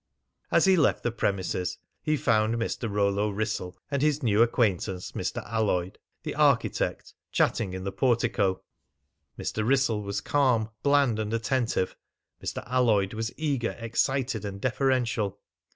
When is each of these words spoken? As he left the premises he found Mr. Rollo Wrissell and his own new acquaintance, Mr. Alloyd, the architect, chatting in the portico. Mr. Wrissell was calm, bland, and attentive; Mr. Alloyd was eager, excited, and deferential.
As 0.49 0.65
he 0.65 0.75
left 0.75 1.03
the 1.03 1.11
premises 1.11 1.77
he 2.01 2.17
found 2.17 2.55
Mr. 2.55 2.89
Rollo 2.91 3.29
Wrissell 3.29 3.77
and 3.91 4.01
his 4.01 4.21
own 4.21 4.25
new 4.25 4.41
acquaintance, 4.41 5.11
Mr. 5.11 5.43
Alloyd, 5.45 5.99
the 6.23 6.33
architect, 6.33 7.13
chatting 7.31 7.73
in 7.73 7.83
the 7.83 7.91
portico. 7.91 8.63
Mr. 9.37 9.63
Wrissell 9.63 10.01
was 10.01 10.19
calm, 10.19 10.71
bland, 10.81 11.19
and 11.19 11.31
attentive; 11.35 11.95
Mr. 12.43 12.63
Alloyd 12.67 13.13
was 13.13 13.31
eager, 13.37 13.75
excited, 13.77 14.43
and 14.43 14.59
deferential. 14.59 15.37